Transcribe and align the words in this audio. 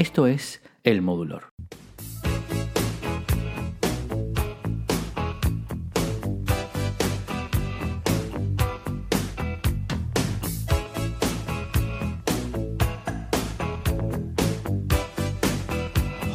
Esto 0.00 0.26
es 0.26 0.62
El 0.82 1.02
Modulor. 1.02 1.52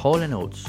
Hall 0.03 0.31
Oates. 0.31 0.65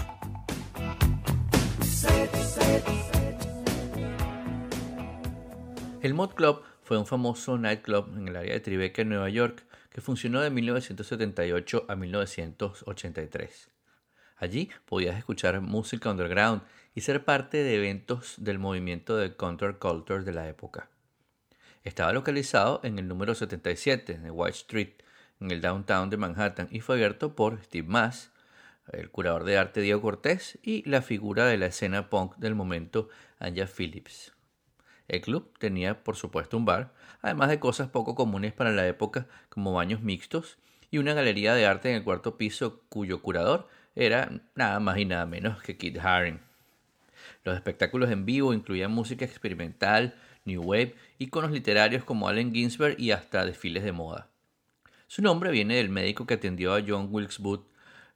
El 6.01 6.15
Mod 6.15 6.31
Club 6.31 6.63
fue 6.83 6.97
un 6.97 7.05
famoso 7.05 7.59
nightclub 7.59 8.09
en 8.17 8.29
el 8.29 8.37
área 8.37 8.55
de 8.55 8.61
Tribeca, 8.61 9.03
en 9.03 9.11
Nueva 9.11 9.29
York, 9.29 9.67
que 9.97 10.03
funcionó 10.03 10.43
de 10.43 10.51
1978 10.51 11.87
a 11.89 11.97
1983. 11.97 13.71
Allí 14.37 14.69
podías 14.85 15.17
escuchar 15.17 15.63
música 15.63 16.11
underground 16.11 16.61
y 16.95 17.01
ser 17.01 17.25
parte 17.25 17.63
de 17.63 17.77
eventos 17.77 18.35
del 18.37 18.59
movimiento 18.59 19.17
de 19.17 19.35
counterculture 19.35 20.23
de 20.23 20.35
la 20.35 20.51
época. 20.51 20.91
Estaba 21.83 22.13
localizado 22.13 22.81
en 22.83 22.99
el 22.99 23.09
número 23.09 23.35
77 23.35 24.19
de 24.19 24.31
White 24.31 24.59
Street, 24.59 24.93
en 25.41 25.51
el 25.51 25.63
downtown 25.63 26.11
de 26.11 26.19
Manhattan, 26.19 26.69
y 26.71 26.81
fue 26.81 26.97
abierto 26.97 27.35
por 27.35 27.65
Steve 27.65 27.89
Mass, 27.89 28.33
el 28.93 29.11
curador 29.11 29.45
de 29.45 29.57
arte 29.57 29.81
Diego 29.81 30.03
Cortés 30.03 30.59
y 30.63 30.87
la 30.87 31.01
figura 31.01 31.47
de 31.47 31.57
la 31.57 31.67
escena 31.69 32.11
punk 32.11 32.37
del 32.37 32.55
momento, 32.55 33.09
Anja 33.39 33.67
Phillips. 33.67 34.36
El 35.09 35.21
club 35.21 35.57
tenía, 35.59 36.03
por 36.03 36.17
supuesto, 36.17 36.57
un 36.57 36.65
bar, 36.65 36.93
además 37.23 37.49
de 37.49 37.61
cosas 37.61 37.89
poco 37.89 38.15
comunes 38.15 38.53
para 38.53 38.73
la 38.73 38.87
época 38.87 39.27
como 39.49 39.73
baños 39.73 40.03
mixtos 40.03 40.59
y 40.91 40.99
una 40.99 41.15
galería 41.15 41.55
de 41.55 41.67
arte 41.67 41.91
en 41.91 41.97
el 41.97 42.05
cuarto 42.05 42.37
piso 42.37 42.83
cuyo 42.89 43.23
curador 43.23 43.69
era 43.95 44.31
nada 44.55 44.81
más 44.81 44.99
y 44.99 45.05
nada 45.05 45.27
menos 45.27 45.63
que 45.63 45.77
Kit 45.77 45.99
Haring. 45.99 46.41
Los 47.45 47.57
espectáculos 47.57 48.11
en 48.11 48.27
vivo 48.27 48.53
incluían 48.53 48.93
música 48.93 49.25
experimental, 49.25 50.15
new 50.45 50.63
wave, 50.63 50.95
iconos 51.19 51.51
literarios 51.51 52.05
como 52.05 52.29
Allen 52.29 52.53
Ginsberg 52.53 52.99
y 52.99 53.13
hasta 53.13 53.45
desfiles 53.45 53.85
de 53.85 53.93
moda. 53.93 54.29
Su 55.07 55.23
nombre 55.23 55.51
viene 55.51 55.77
del 55.77 55.89
médico 55.89 56.27
que 56.27 56.35
atendió 56.35 56.75
a 56.75 56.83
John 56.87 57.09
Wilkes 57.11 57.39
Booth 57.39 57.67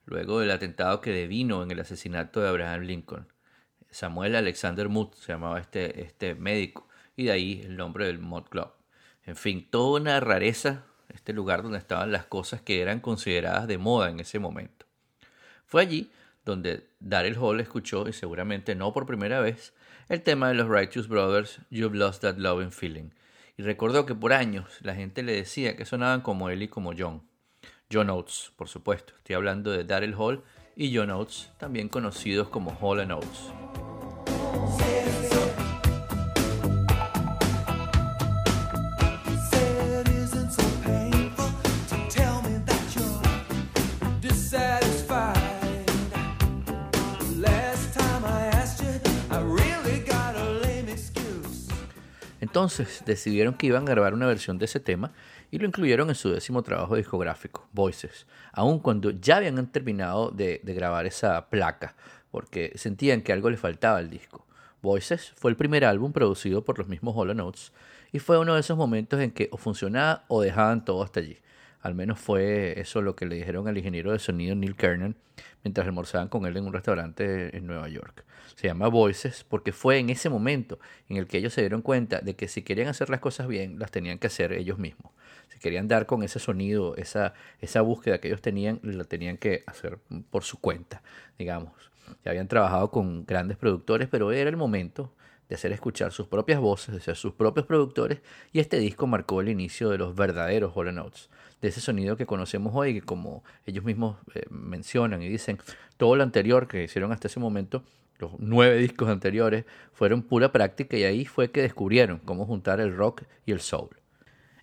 luego 0.06 0.41
del 0.41 0.50
atentado 0.50 1.00
que 1.00 1.12
devino 1.12 1.62
en 1.62 1.70
el 1.70 1.81
asesinato 1.81 2.41
de 2.41 2.48
Abraham 2.48 2.83
Lincoln. 2.83 3.28
Samuel 3.91 4.37
Alexander 4.37 4.89
Muth 4.89 5.15
se 5.15 5.33
llamaba 5.33 5.61
este, 5.61 6.03
este 6.03 6.35
médico, 6.35 6.89
y 7.17 7.25
de 7.25 7.33
ahí 7.33 7.63
el 7.65 7.77
nombre 7.77 8.07
del 8.07 8.19
Mod 8.19 8.45
Club. 8.45 8.71
En 9.25 9.37
fin, 9.37 9.67
toda 9.69 10.01
una 10.01 10.21
rareza, 10.21 10.85
este 11.09 11.33
lugar 11.33 11.63
donde 11.63 11.79
estaban 11.79 12.13
las 12.13 12.25
cosas 12.25 12.63
que 12.63 12.81
eran 12.81 13.01
consideradas 13.01 13.67
de 13.67 13.79
moda 13.79 14.11
en 14.11 14.21
ese 14.21 14.39
momento. 14.39 14.87
Fue 15.67 15.83
allí 15.83 16.11
donde 16.45 16.89
Daryl 17.01 17.37
Hall 17.37 17.61
escuchó, 17.61 18.09
y 18.09 18.13
seguramente 18.13 18.75
no 18.75 18.93
por 18.93 19.07
primera 19.07 19.41
vez, 19.41 19.75
el 20.09 20.23
tema 20.23 20.49
de 20.49 20.55
los 20.55 20.69
Righteous 20.69 21.09
Brothers, 21.09 21.61
You've 21.71 21.97
Lost 21.97 22.23
That 22.23 22.37
Loving 22.37 22.73
Feeling, 22.73 23.11
y 23.57 23.63
recordó 23.63 24.07
que 24.07 24.15
por 24.15 24.33
años 24.33 24.79
la 24.81 24.95
gente 24.95 25.23
le 25.23 25.33
decía 25.33 25.77
que 25.77 25.85
sonaban 25.85 26.23
como 26.23 26.49
él 26.49 26.63
y 26.63 26.69
como 26.69 26.93
John. 26.97 27.23
John 27.93 28.09
Oates, 28.09 28.53
por 28.57 28.69
supuesto. 28.69 29.15
Estoy 29.17 29.35
hablando 29.35 29.71
de 29.71 29.85
Daryl 29.85 30.15
Hall 30.15 30.43
y 30.77 30.97
John 30.97 31.11
Oates, 31.11 31.51
también 31.59 31.89
conocidos 31.89 32.49
como 32.49 32.77
Hall 32.81 33.01
Oates. 33.13 33.53
Entonces 52.50 53.05
decidieron 53.06 53.55
que 53.55 53.69
iban 53.69 53.87
a 53.87 53.93
grabar 53.93 54.12
una 54.12 54.27
versión 54.27 54.59
de 54.59 54.65
ese 54.65 54.81
tema 54.81 55.12
y 55.53 55.59
lo 55.59 55.69
incluyeron 55.69 56.09
en 56.09 56.16
su 56.16 56.31
décimo 56.31 56.65
trabajo 56.65 56.97
discográfico, 56.97 57.69
Voices, 57.72 58.27
aun 58.50 58.81
cuando 58.81 59.12
ya 59.12 59.37
habían 59.37 59.71
terminado 59.71 60.33
de, 60.33 60.61
grabar 60.65 61.06
esa 61.06 61.49
placa, 61.49 61.94
porque 62.33 62.72
sentían 62.75 63.22
que 63.22 63.33
algo 63.33 63.50
le 63.50 63.56
faltaba 63.56 63.99
al 63.99 64.11
disco. 64.11 64.44
Voices 64.83 65.33
fue 65.37 65.53
el 65.53 65.56
primer 65.56 65.84
álbum 65.84 66.12
producido 66.12 66.65
por 66.65 66.77
los 66.77 66.88
mismos 66.88 67.15
Hollow 67.16 67.37
Notes 67.37 67.71
y 68.11 68.19
fue 68.19 68.37
uno 68.37 68.55
de 68.55 68.61
esos 68.61 68.77
momentos 68.77 69.21
en 69.21 69.31
que 69.31 69.49
o 69.53 69.56
funcionaba 69.56 70.25
o 70.27 70.43
dejaban 70.43 70.84
todo 70.84 71.05
hasta 71.05 71.21
allí. 71.21 71.38
Al 71.83 71.95
menos 71.95 72.21
fue 72.21 72.79
eso 72.79 73.01
lo 73.01 73.17
que 73.17 73.27
le 73.27 73.37
dijeron 73.37 73.67
al 73.69 73.79
ingeniero 73.79 74.13
de 74.13 74.19
sonido 74.19 74.55
Neil 74.55 74.77
Kernan 74.77 75.17
mientras 75.65 75.87
almorzaban 75.87 76.29
con 76.29 76.47
él 76.47 76.57
en 76.57 76.67
un 76.67 76.73
restaurante 76.73 77.57
en 77.57 77.67
Nueva 77.67 77.89
York. 77.89 78.25
Se 78.57 78.67
llama 78.67 78.89
Voices 78.89 79.45
porque 79.49 79.73
fue 79.73 79.99
en 79.99 80.11
ese 80.11 80.29
momento 80.29 80.79
en 81.09 81.17
el 81.17 81.27
que 81.27 81.39
ellos 81.39 81.55
se 81.55 81.63
dieron 81.63 81.83
cuenta 81.83 82.21
de 82.21 82.37
que 82.37 82.49
si 82.49 82.63
querían 82.63 82.89
hacer 82.89 83.09
las 83.09 83.21
cosas 83.21 83.47
bien, 83.47 83.79
las 83.79 83.91
tenían 83.91 84.19
que 84.19 84.27
hacer 84.27 84.53
ellos 84.53 84.79
mismos. 84.79 85.13
Si 85.49 85.59
querían 85.59 85.89
dar 85.89 86.07
con 86.07 86.23
ese 86.23 86.39
sonido, 86.39 86.97
esa, 86.97 87.35
esa 87.61 87.81
búsqueda 87.81 88.19
que 88.19 88.29
ellos 88.29 88.43
tenían, 88.43 88.81
la 88.83 89.05
tenían 89.05 89.39
que 89.39 89.65
hacer 89.67 89.99
por 90.31 90.45
su 90.45 90.61
cuenta, 90.61 91.03
digamos. 91.39 91.73
Ya 92.25 92.33
habían 92.33 92.49
trabajado 92.49 92.91
con 92.91 93.25
grandes 93.25 93.57
productores, 93.57 94.09
pero 94.09 94.33
era 94.33 94.51
el 94.51 94.57
momento 94.57 95.15
de 95.49 95.57
hacer 95.57 95.73
escuchar 95.73 96.12
sus 96.12 96.29
propias 96.29 96.61
voces, 96.61 96.95
de 96.95 97.01
ser 97.01 97.17
sus 97.17 97.33
propios 97.33 97.67
productores, 97.67 98.21
y 98.53 98.61
este 98.61 98.79
disco 98.79 99.07
marcó 99.07 99.41
el 99.41 99.49
inicio 99.49 99.91
de 99.91 99.99
los 99.99 100.15
verdaderos 100.15 100.73
Hollow 100.75 100.93
Notes, 100.93 101.29
de 101.60 101.69
ese 101.69 101.81
sonido 101.81 102.16
que 102.16 102.26
conocemos 102.26 102.72
hoy, 102.75 102.94
que 102.94 103.03
como 103.03 103.44
ellos 103.66 103.84
mismos 103.84 104.16
eh, 104.34 104.43
mencionan 104.50 105.22
y 105.22 105.28
dicen, 105.28 105.59
todo 105.97 106.16
lo 106.16 106.22
anterior 106.22 106.69
que 106.69 106.84
hicieron 106.84 107.12
hasta 107.12 107.28
ese 107.28 107.41
momento, 107.41 107.84
los 108.19 108.32
nueve 108.38 108.76
discos 108.76 109.09
anteriores, 109.09 109.65
fueron 109.93 110.22
pura 110.22 110.53
práctica 110.53 110.97
y 110.97 111.04
ahí 111.04 111.25
fue 111.25 111.50
que 111.50 111.62
descubrieron 111.62 112.19
cómo 112.25 112.47
juntar 112.47 112.81
el 112.81 112.94
rock 112.97 113.22
y 113.47 113.53
el 113.53 113.60
soul. 113.60 113.91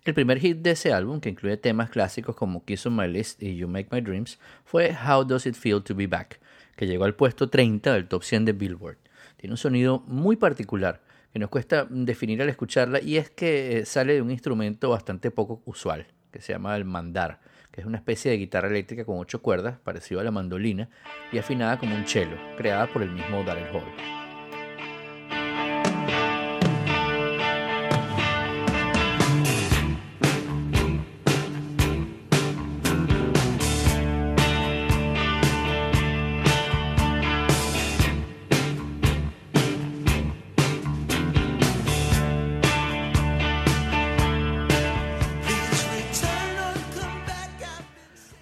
El 0.04 0.14
primer 0.14 0.38
hit 0.38 0.58
de 0.58 0.70
ese 0.70 0.92
álbum, 0.92 1.20
que 1.20 1.28
incluye 1.28 1.56
temas 1.56 1.90
clásicos 1.90 2.34
como 2.34 2.64
Kiss 2.64 2.86
on 2.86 2.96
My 2.96 3.06
List 3.06 3.42
y 3.42 3.56
You 3.56 3.68
Make 3.68 3.88
My 3.90 4.00
Dreams, 4.00 4.38
fue 4.64 4.96
How 5.06 5.24
Does 5.24 5.46
It 5.46 5.54
Feel 5.54 5.82
to 5.82 5.94
Be 5.94 6.06
Back, 6.06 6.40
que 6.76 6.86
llegó 6.86 7.04
al 7.04 7.14
puesto 7.14 7.50
30 7.50 7.92
del 7.92 8.08
top 8.08 8.22
100 8.22 8.46
de 8.46 8.52
Billboard. 8.52 8.96
Tiene 9.36 9.52
un 9.52 9.58
sonido 9.58 10.00
muy 10.06 10.36
particular 10.36 11.02
que 11.32 11.38
nos 11.38 11.50
cuesta 11.50 11.86
definir 11.90 12.40
al 12.40 12.48
escucharla 12.48 13.02
y 13.02 13.18
es 13.18 13.30
que 13.30 13.78
eh, 13.78 13.84
sale 13.84 14.14
de 14.14 14.22
un 14.22 14.30
instrumento 14.30 14.88
bastante 14.90 15.30
poco 15.30 15.62
usual, 15.66 16.06
que 16.30 16.40
se 16.40 16.52
llama 16.52 16.76
el 16.76 16.84
mandar, 16.84 17.40
que 17.70 17.80
es 17.80 17.86
una 17.86 17.98
especie 17.98 18.30
de 18.30 18.38
guitarra 18.38 18.68
eléctrica 18.68 19.04
con 19.04 19.18
ocho 19.18 19.42
cuerdas, 19.42 19.78
parecido 19.78 20.20
a 20.20 20.24
la 20.24 20.30
mandolina, 20.30 20.88
y 21.32 21.38
afinada 21.38 21.78
como 21.78 21.94
un 21.94 22.06
cello, 22.06 22.36
creada 22.56 22.86
por 22.86 23.02
el 23.02 23.10
mismo 23.10 23.44
Darren 23.44 23.74
Hall. 23.74 24.17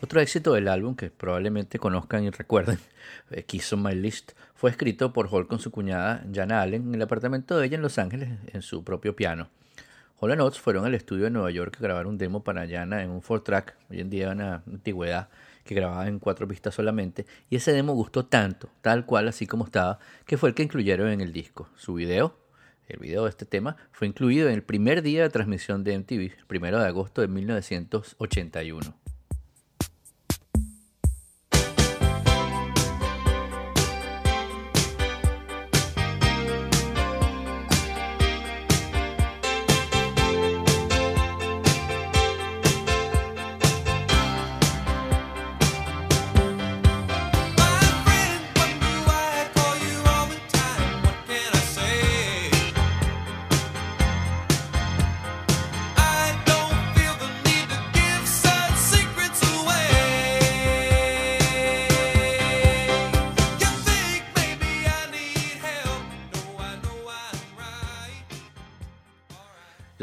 Otro 0.07 0.21
éxito 0.21 0.53
del 0.53 0.69
álbum, 0.69 0.95
que 0.95 1.11
probablemente 1.11 1.81
conozcan 1.81 2.23
y 2.23 2.31
recuerden, 2.31 2.79
eh, 3.33 3.43
Kiss 3.43 3.73
on 3.73 3.83
My 3.83 3.93
List, 3.93 4.35
fue 4.55 4.71
escrito 4.71 5.13
por 5.13 5.27
Hall 5.33 5.49
con 5.49 5.59
su 5.59 5.73
cuñada 5.73 6.25
Jana 6.33 6.63
Allen 6.63 6.87
en 6.87 6.95
el 6.95 7.03
apartamento 7.03 7.59
de 7.59 7.67
ella 7.67 7.75
en 7.75 7.83
Los 7.83 7.99
Ángeles 7.99 8.29
en 8.53 8.63
su 8.63 8.85
propio 8.85 9.17
piano. 9.17 9.49
Hall 10.21 10.31
and 10.31 10.43
Oates 10.43 10.61
fueron 10.61 10.85
al 10.85 10.95
estudio 10.95 11.25
de 11.25 11.31
Nueva 11.31 11.51
York 11.51 11.77
a 11.81 11.83
grabar 11.83 12.07
un 12.07 12.19
demo 12.19 12.45
para 12.45 12.69
Jana 12.69 13.03
en 13.03 13.11
un 13.11 13.21
4-track, 13.21 13.75
hoy 13.91 13.99
en 13.99 14.09
día 14.09 14.31
una 14.31 14.63
antigüedad, 14.65 15.29
que 15.65 15.75
grababa 15.75 16.07
en 16.07 16.21
cuatro 16.21 16.47
pistas 16.47 16.73
solamente, 16.73 17.27
y 17.51 17.57
ese 17.57 17.73
demo 17.73 17.93
gustó 17.93 18.27
tanto, 18.27 18.71
tal 18.83 19.07
cual 19.07 19.27
así 19.27 19.49
como 19.49 19.65
estaba, 19.65 19.99
que 20.25 20.37
fue 20.37 20.51
el 20.51 20.55
que 20.55 20.63
incluyeron 20.63 21.09
en 21.09 21.21
el 21.21 21.33
disco. 21.33 21.69
Su 21.75 21.95
video, 21.95 22.39
el 22.87 23.01
video 23.01 23.25
de 23.25 23.31
este 23.31 23.45
tema, 23.45 23.77
fue 23.91 24.07
incluido 24.07 24.47
en 24.47 24.55
el 24.55 24.63
primer 24.63 25.03
día 25.03 25.25
de 25.25 25.31
transmisión 25.31 25.83
de 25.83 25.99
MTV, 25.99 26.39
el 26.39 26.47
primero 26.47 26.79
de 26.79 26.87
agosto 26.87 27.23
de 27.23 27.27
1981. 27.27 29.06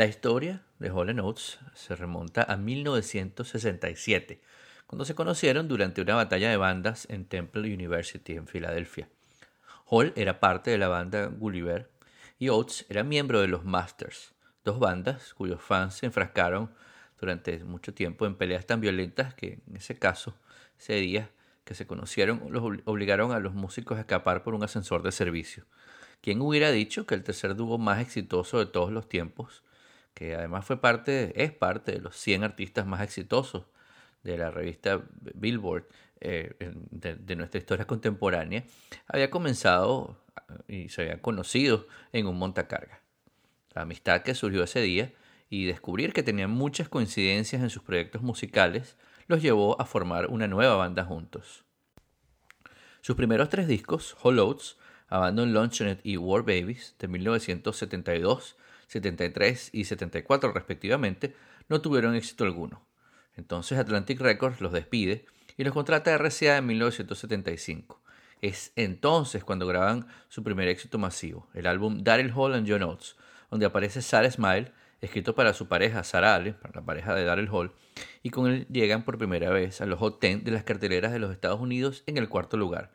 La 0.04 0.10
historia 0.10 0.62
de 0.80 0.90
Hall 0.90 1.18
Oates 1.18 1.60
se 1.76 1.96
remonta 1.96 2.44
a 2.44 2.58
1967, 2.58 4.42
cuando 4.86 5.06
se 5.06 5.16
conocieron 5.16 5.70
durante 5.70 6.02
una 6.02 6.16
batalla 6.16 6.50
de 6.50 6.58
bandas 6.58 7.08
en 7.10 7.24
Temple 7.24 7.74
University 7.74 8.34
en 8.34 8.46
Filadelfia. 8.46 9.08
Hall 9.86 10.12
era 10.18 10.42
parte 10.42 10.72
de 10.72 10.78
la 10.78 10.90
banda 10.90 11.28
Gulliver 11.28 11.90
y 12.38 12.50
Oates 12.50 12.86
era 12.90 13.06
miembro 13.06 13.40
de 13.40 13.48
los 13.48 13.64
Masters, 13.64 14.34
dos 14.66 14.78
bandas 14.78 15.34
cuyos 15.36 15.62
fans 15.62 15.94
se 15.94 16.08
enfrascaron 16.08 16.70
durante 17.18 17.64
mucho 17.64 17.94
tiempo 17.94 18.26
en 18.26 18.36
peleas 18.36 18.66
tan 18.66 18.82
violentas 18.82 19.34
que 19.36 19.62
en 19.66 19.78
ese 19.78 19.98
caso, 19.98 20.36
ese 20.78 20.96
día 20.96 21.30
que 21.64 21.76
se 21.76 21.88
conocieron, 21.88 22.44
los 22.50 22.62
obligaron 22.84 23.32
a 23.32 23.40
los 23.40 23.54
músicos 23.54 23.98
a 23.98 24.02
escapar 24.02 24.44
por 24.44 24.54
un 24.54 24.66
ascensor 24.66 25.02
de 25.02 25.14
servicio. 25.14 25.64
¿Quién 26.20 26.42
hubiera 26.42 26.72
dicho 26.72 27.06
que 27.06 27.16
el 27.16 27.24
tercer 27.24 27.56
dúo 27.56 27.78
más 27.78 28.02
exitoso 28.02 28.60
de 28.60 28.66
todos 28.66 28.92
los 28.92 29.08
tiempos, 29.08 29.64
que 30.14 30.36
además 30.36 30.66
fue 30.66 30.80
parte, 30.80 31.44
es 31.44 31.52
parte 31.52 31.94
de 31.94 32.00
los 32.00 32.16
100 32.16 32.44
artistas 32.44 32.86
más 32.86 33.02
exitosos 33.02 33.66
de 34.24 34.38
la 34.38 34.52
revista 34.52 35.02
Billboard 35.34 35.86
eh, 36.22 36.54
de, 36.92 37.36
nuestra 37.36 37.60
historia 37.60 37.86
contemporánea, 37.86 38.64
había 39.08 39.30
comenzado 39.30 40.18
y 40.68 40.88
se 40.90 41.02
había 41.02 41.22
conocido 41.22 41.88
en 42.14 42.28
un 42.28 42.38
montacarga. 42.38 43.02
La 43.74 43.82
amistad 43.82 44.22
que 44.22 44.34
surgió 44.34 44.64
ese 44.64 44.82
día 44.82 45.12
y 45.50 45.66
descubrir 45.66 46.14
que 46.14 46.24
tenían 46.24 46.52
muchas 46.52 46.88
coincidencias 46.88 47.62
en 47.62 47.70
sus 47.70 47.84
proyectos 47.84 48.22
musicales 48.22 48.96
los 49.28 49.42
llevó 49.42 49.80
a 49.82 49.86
formar 49.86 50.28
una 50.28 50.48
nueva 50.48 50.76
banda 50.76 51.04
juntos. 51.04 51.66
Sus 53.02 53.16
primeros 53.16 53.50
tres 53.50 53.68
discos, 53.68 54.16
Oates, 54.24 54.78
Abandon 55.10 55.54
Luncheonette 55.54 56.06
y 56.06 56.16
War 56.16 56.44
Babies, 56.44 56.96
de 57.00 57.08
1972, 57.10 58.56
73 58.94 59.70
y 59.74 59.86
74 59.86 60.52
respectivamente, 60.52 61.36
no 61.68 61.82
tuvieron 61.82 62.16
éxito 62.16 62.44
alguno. 62.44 62.86
Entonces 63.36 63.78
Atlantic 63.78 64.20
Records 64.20 64.62
los 64.62 64.72
despide 64.72 65.26
y 65.58 65.64
los 65.64 65.74
contrata 65.74 66.14
a 66.14 66.18
RCA 66.18 66.58
en 66.58 66.68
1975. 66.68 68.02
Es 68.42 68.72
entonces 68.76 69.44
cuando 69.44 69.66
graban 69.66 70.08
su 70.28 70.44
primer 70.44 70.68
éxito 70.68 70.98
masivo, 70.98 71.48
el 71.54 71.66
álbum 71.66 72.04
Daryl 72.04 72.34
Hall 72.36 72.54
and 72.54 72.70
John 72.70 72.84
Oates, 72.84 73.16
donde 73.50 73.66
aparece 73.66 74.02
Sarah 74.02 74.30
Smile, 74.30 74.72
escrito 75.02 75.34
para 75.36 75.54
su 75.54 75.68
pareja 75.68 76.04
Sarah 76.04 76.36
Allen, 76.36 76.54
para 76.56 76.82
la 76.82 76.86
pareja 76.86 77.16
de 77.16 77.26
Daryl 77.26 77.50
Hall, 77.50 77.72
y 78.22 78.30
con 78.30 78.48
él 78.48 78.68
llegan 78.70 79.04
por 79.04 79.18
primera 79.18 79.50
vez 79.50 79.82
a 79.82 79.86
los 79.86 80.00
Hot 80.00 80.20
Ten 80.20 80.44
de 80.44 80.52
las 80.52 80.64
carteleras 80.64 81.12
de 81.12 81.20
los 81.20 81.32
Estados 81.32 81.60
Unidos 81.60 82.04
en 82.06 82.18
el 82.18 82.30
cuarto 82.30 82.58
lugar. 82.58 82.92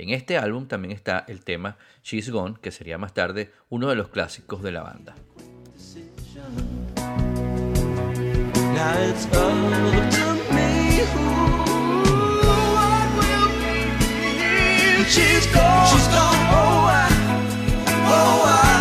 En 0.00 0.10
este 0.10 0.38
álbum 0.38 0.66
también 0.66 0.92
está 0.92 1.26
el 1.28 1.44
tema 1.44 1.76
She's 2.02 2.30
Gone, 2.30 2.56
que 2.62 2.70
sería 2.70 2.96
más 2.96 3.12
tarde 3.12 3.52
uno 3.68 3.88
de 3.88 3.96
los 3.96 4.08
clásicos 4.08 4.62
de 4.62 4.72
la 4.72 4.82
banda. 4.82 5.14
now 8.80 8.96
it's 9.08 9.26
up 9.26 9.32
to 10.16 10.26
me. 10.56 10.72
Ooh, 11.04 12.00
what 12.76 13.08
will 13.18 13.48
be? 13.60 13.76
She's 15.14 15.46
gone. 15.54 15.86
She's 15.90 16.08
gone. 16.16 16.40
Oh, 16.58 16.96
I, 17.00 17.06
oh, 18.16 18.40
I, 18.56 18.72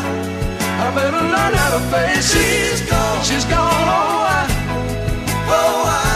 I 0.84 0.88
better 0.96 1.24
learn 1.36 1.54
how 1.62 1.70
to 1.76 1.82
face. 1.92 2.26
She's 2.34 2.82
gone. 2.90 3.20
She's 3.30 3.46
gone. 3.54 3.88
Oh, 3.98 4.36
I, 4.38 4.42
oh, 5.58 5.82
I, 6.00 6.12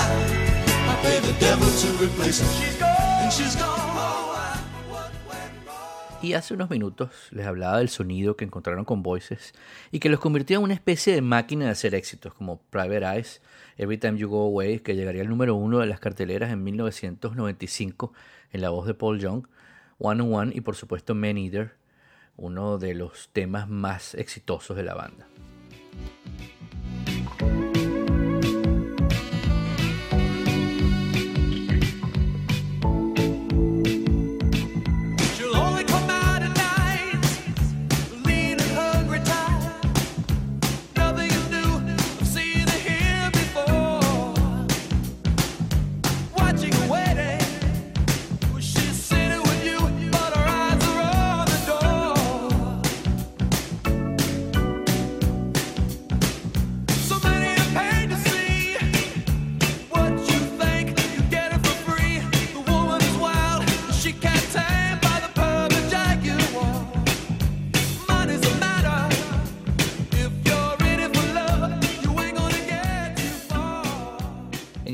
I 0.92 0.94
pay 1.04 1.18
the 1.28 1.34
devil 1.46 1.70
to 1.82 1.88
replace 2.06 2.40
her. 2.42 2.52
She's 2.60 2.78
gone. 2.78 3.24
And 3.24 3.34
she's 3.34 3.56
gone. 3.56 3.93
Y 6.24 6.36
hace 6.36 6.54
unos 6.54 6.70
minutos 6.70 7.28
les 7.32 7.46
hablaba 7.46 7.80
del 7.80 7.90
sonido 7.90 8.38
que 8.38 8.46
encontraron 8.46 8.86
con 8.86 9.04
Voices 9.04 9.54
y 9.92 10.00
que 10.00 10.08
los 10.08 10.22
convirtió 10.22 10.58
en 10.58 10.64
una 10.64 10.74
especie 10.74 11.14
de 11.14 11.22
máquina 11.22 11.66
de 11.66 11.72
hacer 11.72 11.94
éxitos 11.96 12.34
como 12.34 12.62
Private 12.70 13.06
Eyes, 13.06 13.42
Every 13.78 13.98
Time 13.98 14.18
You 14.18 14.30
Go 14.30 14.46
Away, 14.46 14.80
que 14.80 14.96
llegaría 14.96 15.22
al 15.22 15.28
número 15.28 15.54
uno 15.56 15.80
de 15.80 15.86
las 15.86 16.00
carteleras 16.00 16.50
en 16.54 16.64
1995 16.64 18.14
en 18.54 18.62
la 18.62 18.70
voz 18.70 18.88
de 18.88 18.94
Paul 18.94 19.20
Young, 19.20 19.48
One 20.00 20.24
on 20.24 20.34
One 20.34 20.52
y 20.56 20.62
por 20.62 20.78
supuesto 20.78 21.14
Man 21.14 21.38
Eater, 21.38 21.76
uno 22.38 22.78
de 22.78 22.94
los 22.94 23.28
temas 23.34 23.68
más 23.68 24.16
exitosos 24.16 24.78
de 24.78 24.84
la 24.84 24.94
banda. 24.94 25.28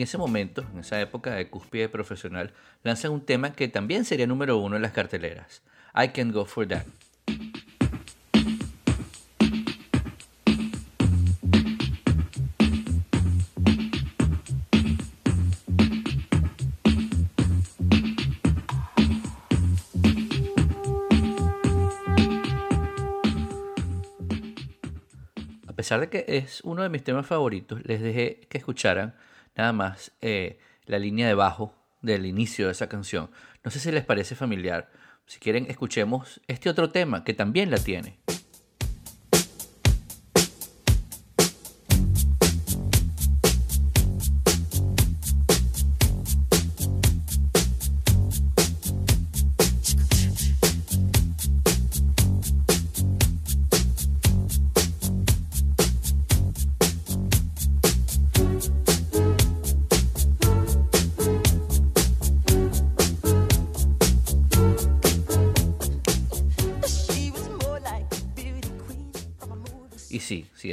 Ese 0.10 0.18
momento, 0.18 0.66
en 0.74 0.80
esa 0.80 1.00
época 1.00 1.36
de 1.36 1.52
cúspide 1.52 1.88
profesional, 1.88 2.52
lanzan 2.82 3.12
un 3.12 3.22
tema 3.22 3.54
que 3.54 3.68
también 3.68 4.06
sería 4.06 4.26
número 4.26 4.58
uno 4.58 4.76
en 4.76 4.82
las 4.82 4.92
carteleras, 4.92 5.62
I 5.96 6.08
Can 6.08 6.32
Go 6.32 6.46
For 6.46 6.68
That. 6.68 6.84
A 25.68 25.74
pesar 25.74 26.00
de 26.00 26.10
que 26.10 26.26
es 26.28 26.62
uno 26.62 26.82
de 26.82 26.90
mis 26.90 27.04
temas 27.04 27.28
favoritos, 27.28 27.86
les 27.86 28.02
dejé 28.02 28.40
que 28.50 28.58
escucharan 28.58 29.14
nada 29.60 29.74
más 29.74 30.14
eh, 30.22 30.58
la 30.86 31.00
línea 31.00 31.28
de 31.28 31.34
bajo 31.34 31.76
del 32.02 32.26
inicio 32.26 32.68
de 32.68 32.72
esa 32.72 32.88
canción. 32.88 33.30
No 33.64 33.72
sé 33.72 33.80
si 33.80 33.92
les 33.92 34.06
parece 34.06 34.34
familiar. 34.36 34.90
Si 35.26 35.40
quieren, 35.40 35.66
escuchemos 35.70 36.42
este 36.48 36.70
otro 36.70 36.92
tema 36.92 37.24
que 37.26 37.34
también 37.34 37.70
la 37.70 37.78
tiene. 37.78 38.20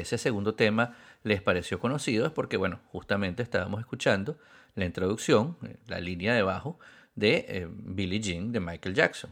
Ese 0.07 0.19
segundo 0.19 0.55
tema 0.55 0.95
les 1.25 1.43
pareció 1.43 1.79
conocido 1.79 2.27
es 2.27 2.33
porque, 2.33 2.57
bueno, 2.57 2.81
justamente 2.93 3.43
estábamos 3.43 3.81
escuchando 3.81 4.39
la 4.75 4.85
introducción, 4.85 5.57
eh, 5.65 5.77
la 5.89 6.01
línea 6.01 6.35
de 6.35 6.43
bajo 6.43 6.79
de 7.15 7.45
eh, 7.49 7.69
Billie 7.69 8.21
Jean 8.21 8.53
de 8.53 8.61
Michael 8.61 8.95
Jackson. 8.95 9.31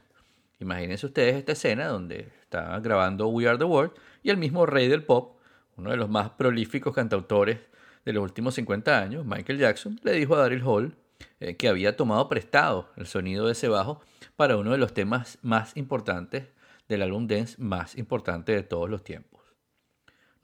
Imagínense 0.60 1.06
ustedes 1.06 1.36
esta 1.36 1.52
escena 1.52 1.86
donde 1.86 2.28
está 2.40 2.78
grabando 2.80 3.28
We 3.28 3.46
Are 3.46 3.58
the 3.58 3.64
World 3.64 3.92
y 4.22 4.30
el 4.30 4.36
mismo 4.36 4.66
rey 4.66 4.88
del 4.88 5.04
pop, 5.04 5.36
uno 5.76 5.90
de 5.90 5.96
los 5.96 6.08
más 6.08 6.30
prolíficos 6.30 6.94
cantautores 6.94 7.58
de 8.04 8.12
los 8.12 8.22
últimos 8.22 8.54
50 8.54 8.98
años, 8.98 9.24
Michael 9.24 9.58
Jackson, 9.58 10.00
le 10.02 10.12
dijo 10.12 10.34
a 10.34 10.40
Daryl 10.40 10.62
Hall 10.62 10.96
eh, 11.40 11.56
que 11.56 11.68
había 11.68 11.96
tomado 11.96 12.28
prestado 12.28 12.90
el 12.96 13.06
sonido 13.06 13.46
de 13.46 13.52
ese 13.52 13.68
bajo 13.68 14.00
para 14.36 14.56
uno 14.56 14.72
de 14.72 14.78
los 14.78 14.92
temas 14.94 15.38
más 15.42 15.76
importantes 15.76 16.44
del 16.88 17.02
álbum 17.02 17.26
dance 17.26 17.56
más 17.58 17.96
importante 17.96 18.52
de 18.52 18.62
todos 18.62 18.90
los 18.90 19.04
tiempos. 19.04 19.33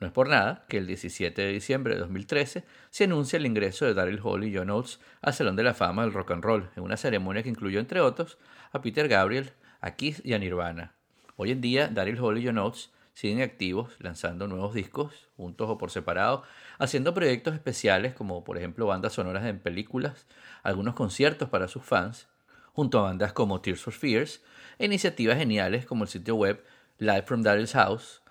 No 0.01 0.07
es 0.07 0.13
por 0.15 0.31
nada 0.31 0.65
que 0.67 0.79
el 0.79 0.87
17 0.87 1.43
de 1.43 1.53
diciembre 1.53 1.95
de 1.95 2.01
2013 2.01 2.65
se 2.89 3.05
anuncia 3.05 3.37
el 3.37 3.45
ingreso 3.45 3.85
de 3.85 3.93
Daryl 3.93 4.21
Hall 4.25 4.45
y 4.45 4.57
John 4.57 4.71
Oates 4.71 4.99
al 5.21 5.35
Salón 5.35 5.57
de 5.57 5.63
la 5.63 5.75
Fama 5.75 6.03
del 6.03 6.15
Rock 6.15 6.31
and 6.31 6.43
Roll, 6.43 6.71
en 6.75 6.83
una 6.83 6.97
ceremonia 6.97 7.43
que 7.43 7.51
incluyó, 7.51 7.81
entre 7.81 8.01
otros, 8.01 8.39
a 8.73 8.81
Peter 8.81 9.09
Gabriel, 9.09 9.53
a 9.83 9.97
Keith 9.97 10.25
y 10.25 10.33
a 10.33 10.39
Nirvana. 10.39 10.95
Hoy 11.37 11.51
en 11.51 11.61
día, 11.61 11.89
Daryl 11.89 12.19
Hall 12.19 12.39
y 12.39 12.47
John 12.47 12.57
Oates 12.57 12.91
siguen 13.13 13.43
activos, 13.43 13.95
lanzando 13.99 14.47
nuevos 14.47 14.73
discos, 14.73 15.29
juntos 15.37 15.69
o 15.69 15.77
por 15.77 15.91
separado, 15.91 16.45
haciendo 16.79 17.13
proyectos 17.13 17.53
especiales 17.53 18.15
como 18.15 18.43
por 18.43 18.57
ejemplo 18.57 18.87
bandas 18.87 19.13
sonoras 19.13 19.45
en 19.45 19.59
películas, 19.59 20.27
algunos 20.63 20.95
conciertos 20.95 21.51
para 21.51 21.69
sus 21.69 21.85
fans, 21.85 22.27
junto 22.73 22.99
a 22.99 23.03
bandas 23.03 23.35
como 23.35 23.61
Tears 23.61 23.83
for 23.83 23.93
Fears, 23.93 24.43
e 24.79 24.87
iniciativas 24.87 25.37
geniales 25.37 25.85
como 25.85 26.05
el 26.05 26.09
sitio 26.09 26.37
web 26.37 26.65
Live 26.99 27.25
from 27.25 27.43
Daryl's 27.43 27.75
House, 27.75 28.23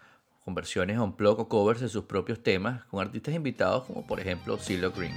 con 0.43 0.55
versiones 0.55 0.97
on 0.97 1.15
plug 1.15 1.39
o 1.39 1.49
covers 1.49 1.81
de 1.81 1.89
sus 1.89 2.05
propios 2.05 2.41
temas, 2.41 2.83
con 2.85 3.01
artistas 3.01 3.35
invitados 3.35 3.85
como 3.85 4.05
por 4.05 4.19
ejemplo 4.19 4.57
CeeLo 4.57 4.91
Green. 4.91 5.13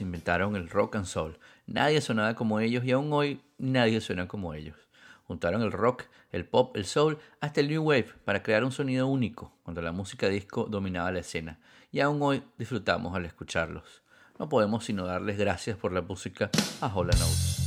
Inventaron 0.00 0.56
el 0.56 0.68
rock 0.68 0.96
and 0.96 1.06
soul. 1.06 1.38
Nadie 1.66 2.00
sonaba 2.00 2.34
como 2.34 2.60
ellos 2.60 2.84
y 2.84 2.92
aún 2.92 3.12
hoy 3.12 3.40
nadie 3.58 4.00
suena 4.00 4.28
como 4.28 4.52
ellos. 4.54 4.76
Juntaron 5.24 5.62
el 5.62 5.72
rock, 5.72 6.04
el 6.32 6.44
pop, 6.44 6.76
el 6.76 6.84
soul, 6.84 7.18
hasta 7.40 7.60
el 7.60 7.68
new 7.68 7.82
wave 7.82 8.12
para 8.24 8.42
crear 8.42 8.64
un 8.64 8.72
sonido 8.72 9.06
único 9.06 9.52
cuando 9.62 9.80
la 9.80 9.92
música 9.92 10.28
disco 10.28 10.64
dominaba 10.64 11.12
la 11.12 11.20
escena. 11.20 11.58
Y 11.92 12.00
aún 12.00 12.20
hoy 12.20 12.42
disfrutamos 12.58 13.14
al 13.14 13.24
escucharlos. 13.24 14.02
No 14.38 14.48
podemos 14.48 14.84
sino 14.84 15.06
darles 15.06 15.38
gracias 15.38 15.76
por 15.76 15.92
la 15.92 16.02
música 16.02 16.50
a 16.80 16.94
Hola 16.94 17.12
Notes. 17.12 17.59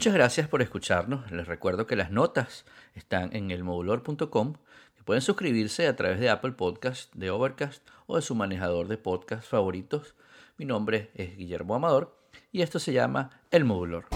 Muchas 0.00 0.14
gracias 0.14 0.48
por 0.48 0.62
escucharnos. 0.62 1.30
Les 1.30 1.46
recuerdo 1.46 1.86
que 1.86 1.94
las 1.94 2.10
notas 2.10 2.64
están 2.94 3.36
en 3.36 3.50
elmodulor.com, 3.50 4.54
pueden 5.04 5.20
suscribirse 5.20 5.86
a 5.88 5.94
través 5.94 6.18
de 6.18 6.30
Apple 6.30 6.52
Podcast, 6.52 7.14
de 7.14 7.30
Overcast 7.30 7.86
o 8.06 8.16
de 8.16 8.22
su 8.22 8.34
manejador 8.34 8.88
de 8.88 8.96
podcast 8.96 9.46
favoritos. 9.46 10.14
Mi 10.56 10.64
nombre 10.64 11.10
es 11.12 11.36
Guillermo 11.36 11.74
Amador 11.74 12.16
y 12.50 12.62
esto 12.62 12.78
se 12.78 12.94
llama 12.94 13.42
El 13.50 13.66
Modulor. 13.66 14.06